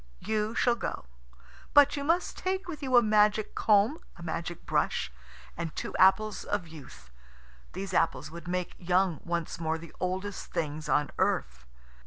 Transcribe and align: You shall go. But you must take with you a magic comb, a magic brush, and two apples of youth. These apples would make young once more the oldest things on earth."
You 0.21 0.55
shall 0.55 0.73
go. 0.73 1.05
But 1.75 1.95
you 1.95 2.03
must 2.03 2.35
take 2.35 2.67
with 2.67 2.81
you 2.81 2.97
a 2.97 3.03
magic 3.03 3.53
comb, 3.53 3.99
a 4.17 4.23
magic 4.23 4.65
brush, 4.65 5.13
and 5.55 5.75
two 5.75 5.95
apples 5.97 6.43
of 6.43 6.67
youth. 6.67 7.11
These 7.73 7.93
apples 7.93 8.31
would 8.31 8.47
make 8.47 8.73
young 8.79 9.19
once 9.23 9.59
more 9.59 9.77
the 9.77 9.93
oldest 9.99 10.47
things 10.51 10.89
on 10.89 11.11
earth." 11.19 11.67